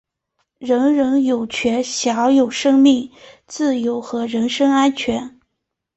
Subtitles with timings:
[0.57, 3.11] 人人有权享有生命、
[3.45, 5.39] 自由和人身安全。